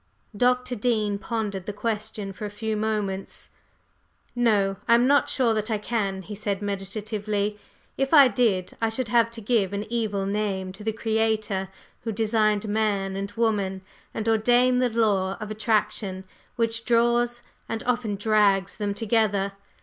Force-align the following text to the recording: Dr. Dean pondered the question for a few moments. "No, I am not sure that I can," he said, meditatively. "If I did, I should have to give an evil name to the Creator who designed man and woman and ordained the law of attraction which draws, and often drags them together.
Dr. 0.35 0.73
Dean 0.73 1.19
pondered 1.19 1.67
the 1.67 1.71
question 1.73 2.33
for 2.33 2.45
a 2.45 2.49
few 2.49 2.75
moments. 2.75 3.51
"No, 4.35 4.77
I 4.87 4.95
am 4.95 5.05
not 5.05 5.29
sure 5.29 5.53
that 5.53 5.69
I 5.69 5.77
can," 5.77 6.23
he 6.23 6.33
said, 6.33 6.59
meditatively. 6.59 7.59
"If 7.99 8.11
I 8.11 8.27
did, 8.27 8.75
I 8.81 8.89
should 8.89 9.09
have 9.09 9.29
to 9.29 9.41
give 9.41 9.73
an 9.73 9.85
evil 9.91 10.25
name 10.25 10.71
to 10.71 10.83
the 10.83 10.91
Creator 10.91 11.69
who 11.99 12.11
designed 12.11 12.67
man 12.67 13.15
and 13.15 13.31
woman 13.33 13.83
and 14.11 14.27
ordained 14.27 14.81
the 14.81 14.89
law 14.89 15.37
of 15.39 15.51
attraction 15.51 16.23
which 16.55 16.83
draws, 16.83 17.43
and 17.69 17.83
often 17.83 18.15
drags 18.15 18.77
them 18.77 18.95
together. 18.95 19.51